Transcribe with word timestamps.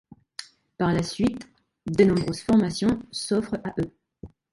Par 0.79 0.93
la 0.93 1.03
suite, 1.03 1.47
de 1.85 2.05
nombreuses 2.05 2.41
formations 2.41 3.03
s’offrent 3.11 3.59
à 3.63 3.71
eux. 3.79 3.95